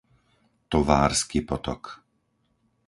[0.67, 2.01] Tovársky potok